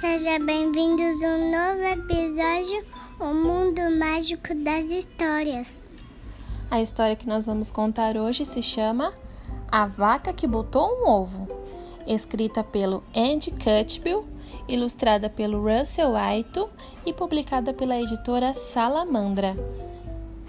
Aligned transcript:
Sejam 0.00 0.44
bem-vindos 0.44 1.22
a 1.22 1.28
um 1.28 1.50
novo 1.52 1.84
episódio, 1.84 2.84
O 3.20 3.32
Mundo 3.32 3.80
Mágico 3.96 4.52
das 4.52 4.86
Histórias. 4.86 5.86
A 6.68 6.82
história 6.82 7.14
que 7.14 7.28
nós 7.28 7.46
vamos 7.46 7.70
contar 7.70 8.16
hoje 8.16 8.44
se 8.44 8.60
chama 8.60 9.14
A 9.70 9.86
Vaca 9.86 10.32
que 10.32 10.48
Botou 10.48 10.88
um 10.88 11.08
Ovo, 11.08 11.48
escrita 12.08 12.64
pelo 12.64 13.04
Andy 13.14 13.52
Cutbill, 13.52 14.26
ilustrada 14.66 15.30
pelo 15.30 15.62
Russell 15.62 16.16
Aito 16.16 16.68
e 17.06 17.12
publicada 17.12 17.72
pela 17.72 17.96
editora 17.96 18.52
Salamandra. 18.52 19.54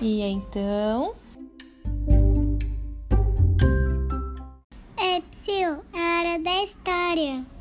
E 0.02 0.23
então. 0.23 1.14
Ei, 4.97 5.21
Psyu, 5.30 5.83
é 5.93 6.19
hora 6.19 6.39
da 6.39 6.64
história. 6.64 7.54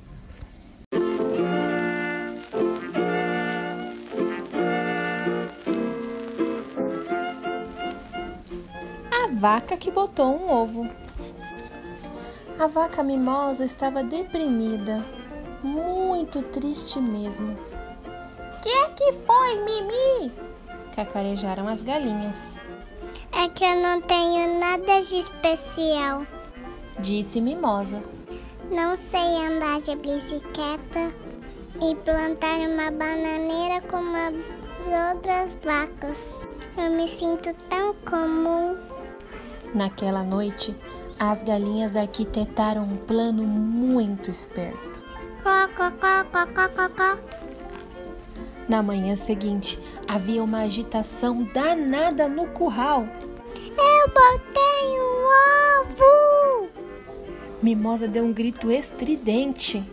A 9.24 9.26
vaca 9.26 9.78
que 9.78 9.90
botou 9.90 10.36
um 10.36 10.50
ovo. 10.50 10.86
A 12.58 12.66
vaca 12.66 13.02
mimosa 13.02 13.64
estava 13.64 14.04
deprimida, 14.04 15.02
muito 15.62 16.42
triste 16.42 17.00
mesmo. 17.00 17.56
Que 18.62 18.68
é 18.68 18.88
que 18.90 19.12
foi, 19.14 19.64
Mimi? 19.64 20.30
Cacarejaram 20.94 21.66
as 21.68 21.80
galinhas. 21.80 22.60
É 23.32 23.48
que 23.48 23.64
eu 23.64 23.76
não 23.76 24.02
tenho 24.02 24.60
nada 24.60 25.00
de 25.00 25.18
especial. 25.20 26.26
Disse 26.98 27.40
Mimosa. 27.40 28.04
Não 28.70 28.94
sei 28.94 29.38
andar 29.46 29.80
de 29.80 29.96
bicicleta 29.96 31.14
e 31.82 31.94
plantar 32.04 32.58
uma 32.58 32.90
bananeira 32.90 33.80
como 33.90 34.14
as 34.18 35.14
outras 35.14 35.56
vacas. 35.64 36.36
Eu 36.76 36.90
me 36.90 37.08
sinto 37.08 37.54
tão 37.70 37.94
comum. 38.04 38.93
Naquela 39.74 40.22
noite, 40.22 40.76
as 41.18 41.42
galinhas 41.42 41.96
arquitetaram 41.96 42.84
um 42.84 42.96
plano 42.96 43.42
muito 43.42 44.30
esperto. 44.30 45.02
Na 48.68 48.82
manhã 48.82 49.16
seguinte, 49.16 49.78
havia 50.06 50.44
uma 50.44 50.60
agitação 50.60 51.42
danada 51.52 52.28
no 52.28 52.46
curral. 52.46 53.06
Eu 53.56 54.08
botei 54.08 55.00
um 55.00 55.26
ovo! 55.82 56.68
Mimosa 57.60 58.06
deu 58.06 58.24
um 58.24 58.32
grito 58.32 58.70
estridente. 58.70 59.84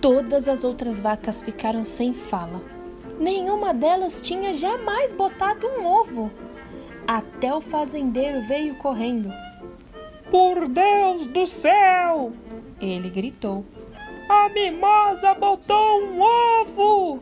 Todas 0.00 0.46
as 0.46 0.62
outras 0.62 1.00
vacas 1.00 1.40
ficaram 1.40 1.84
sem 1.84 2.14
fala. 2.14 2.62
Nenhuma 3.18 3.74
delas 3.74 4.20
tinha 4.20 4.54
jamais 4.54 5.12
botado 5.12 5.66
um 5.66 5.84
ovo. 5.84 6.30
Até 7.06 7.54
o 7.54 7.60
fazendeiro 7.60 8.42
veio 8.42 8.76
correndo. 8.76 9.32
Por 10.30 10.68
Deus 10.68 11.26
do 11.26 11.46
céu! 11.46 12.32
Ele 12.80 13.10
gritou. 13.10 13.64
A 14.28 14.48
mimosa 14.48 15.34
botou 15.34 16.02
um 16.02 16.20
ovo! 16.20 17.20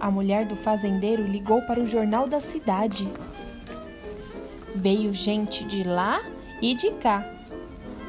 A 0.00 0.10
mulher 0.10 0.44
do 0.44 0.56
fazendeiro 0.56 1.22
ligou 1.22 1.62
para 1.62 1.80
o 1.80 1.86
jornal 1.86 2.26
da 2.26 2.40
cidade. 2.40 3.10
Veio 4.74 5.14
gente 5.14 5.64
de 5.64 5.84
lá 5.84 6.20
e 6.60 6.74
de 6.74 6.90
cá. 6.92 7.24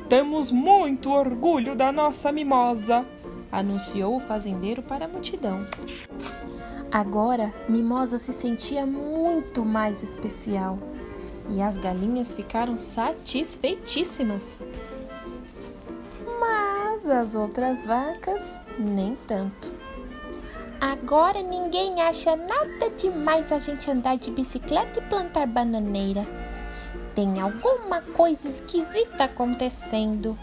Temos 0.10 0.52
muito 0.52 1.12
orgulho 1.12 1.76
da 1.76 1.92
nossa 1.92 2.32
mimosa, 2.32 3.06
anunciou 3.52 4.18
o 4.18 4.20
fazendeiro 4.20 4.82
para 4.82 5.06
a 5.06 5.08
multidão. 5.08 5.66
Agora, 6.92 7.54
Mimosa 7.68 8.18
se 8.18 8.32
sentia 8.32 8.86
muito 8.86 9.66
mais 9.66 10.02
especial 10.02 10.80
e 11.50 11.62
as 11.62 11.76
galinhas 11.76 12.34
ficaram 12.34 12.80
satisfeitíssimas. 12.80 14.64
Mas 16.40 17.08
as 17.10 17.36
outras 17.36 17.84
vacas, 17.86 18.62
nem 18.80 19.18
tanto. 19.28 19.72
Agora 20.80 21.42
ninguém 21.42 22.02
acha 22.02 22.36
nada 22.36 22.90
demais 22.96 23.52
a 23.52 23.60
gente 23.60 23.90
andar 23.92 24.18
de 24.18 24.32
bicicleta 24.32 25.00
e 25.00 25.10
plantar 25.10 25.46
bananeira. 25.46 26.26
Tem 27.14 27.42
alguma 27.42 28.02
coisa 28.02 28.48
esquisita 28.48 29.26
acontecendo. 29.26 30.38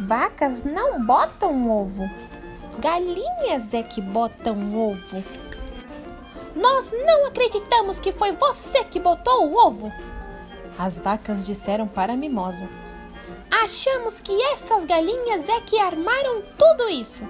Vacas 0.00 0.64
não 0.64 1.04
botam 1.04 1.70
ovo. 1.70 2.02
Galinhas 2.80 3.74
é 3.74 3.82
que 3.82 4.00
botam 4.00 4.56
ovo. 4.74 5.22
Nós 6.54 6.92
não 6.92 7.26
acreditamos 7.26 8.00
que 8.00 8.12
foi 8.12 8.32
você 8.32 8.84
que 8.84 8.98
botou 8.98 9.48
o 9.48 9.56
ovo. 9.56 9.92
As 10.78 10.98
vacas 10.98 11.44
disseram 11.44 11.86
para 11.86 12.12
a 12.12 12.16
mimosa. 12.16 12.68
Achamos 13.50 14.20
que 14.20 14.40
essas 14.52 14.84
galinhas 14.84 15.48
é 15.48 15.60
que 15.60 15.78
armaram 15.78 16.42
tudo 16.56 16.88
isso. 16.88 17.26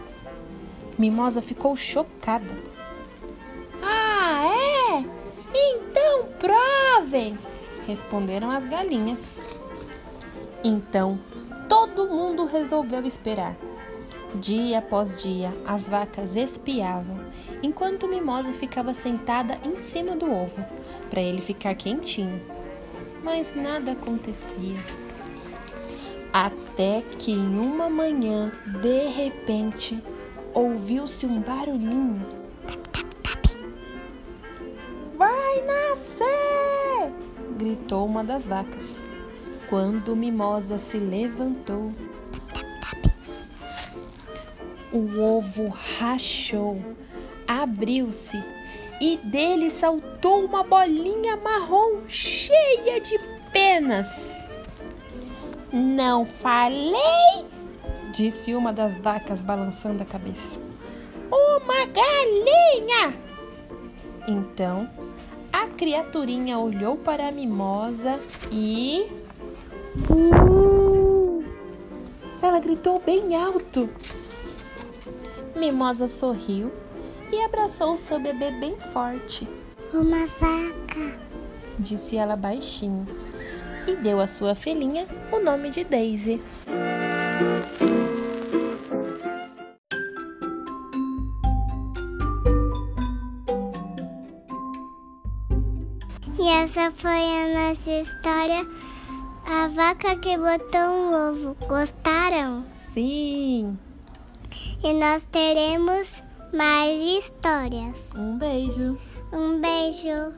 Mimosa 0.98 1.40
ficou 1.40 1.76
chocada. 1.76 2.54
Ah, 3.82 4.44
é? 4.44 5.04
Então 5.54 6.28
provem! 6.38 7.38
Responderam 7.86 8.50
as 8.50 8.64
galinhas. 8.64 9.42
Então, 10.62 11.18
todo 11.68 12.08
mundo 12.08 12.44
resolveu 12.44 13.06
esperar. 13.06 13.56
Dia 14.34 14.78
após 14.78 15.22
dia, 15.22 15.56
as 15.64 15.88
vacas 15.88 16.36
espiavam, 16.36 17.18
enquanto 17.62 18.06
Mimosa 18.06 18.52
ficava 18.52 18.92
sentada 18.92 19.58
em 19.64 19.74
cima 19.74 20.14
do 20.14 20.30
ovo, 20.30 20.64
para 21.08 21.20
ele 21.20 21.40
ficar 21.40 21.74
quentinho. 21.74 22.40
Mas 23.22 23.54
nada 23.54 23.92
acontecia. 23.92 24.76
Até 26.32 27.02
que 27.18 27.32
em 27.32 27.58
uma 27.58 27.88
manhã, 27.88 28.52
de 28.82 29.08
repente, 29.08 30.02
ouviu-se 30.52 31.24
um 31.24 31.40
barulhinho. 31.40 32.24
Vai 35.16 35.64
nascer! 35.64 36.28
gritou 37.58 38.06
uma 38.06 38.22
das 38.22 38.46
vacas. 38.46 39.02
Quando 39.68 40.14
Mimosa 40.14 40.78
se 40.78 40.96
levantou, 40.96 41.92
o 44.92 45.20
ovo 45.20 45.68
rachou, 45.68 46.80
abriu-se 47.46 48.42
e 49.00 49.16
dele 49.18 49.70
saltou 49.70 50.44
uma 50.44 50.62
bolinha 50.62 51.36
marrom 51.36 52.02
cheia 52.08 53.00
de 53.00 53.18
penas. 53.52 54.44
Não 55.72 56.24
falei? 56.24 57.46
disse 58.12 58.54
uma 58.54 58.72
das 58.72 58.98
vacas 58.98 59.40
balançando 59.40 60.02
a 60.02 60.06
cabeça. 60.06 60.58
Uma 61.30 61.84
galinha! 61.86 63.14
Então 64.26 64.90
a 65.52 65.66
criaturinha 65.66 66.58
olhou 66.58 66.96
para 66.96 67.28
a 67.28 67.32
mimosa 67.32 68.18
e. 68.50 69.06
Ela 72.42 72.60
gritou 72.60 73.00
bem 73.00 73.34
alto. 73.36 73.88
Mimosa 75.58 76.06
sorriu 76.06 76.72
e 77.32 77.44
abraçou 77.44 77.96
seu 77.96 78.20
bebê 78.20 78.52
bem 78.52 78.78
forte. 78.78 79.48
Uma 79.92 80.26
vaca. 80.26 81.18
Disse 81.78 82.16
ela 82.16 82.36
baixinho 82.36 83.06
e 83.86 83.96
deu 83.96 84.20
à 84.20 84.26
sua 84.26 84.54
filhinha 84.54 85.06
o 85.32 85.40
nome 85.40 85.70
de 85.70 85.82
Daisy. 85.82 86.40
E 96.38 96.48
essa 96.62 96.92
foi 96.92 97.10
a 97.10 97.68
nossa 97.68 97.90
história. 97.90 98.66
A 99.44 99.66
vaca 99.68 100.16
que 100.16 100.36
botou 100.36 100.80
um 100.80 101.30
ovo. 101.30 101.56
Gostaram? 101.66 102.64
Sim! 102.74 103.76
E 104.82 104.92
nós 104.92 105.24
teremos 105.24 106.22
mais 106.52 107.00
histórias. 107.00 108.14
Um 108.16 108.38
beijo! 108.38 108.96
Um 109.32 109.60
beijo. 109.60 110.32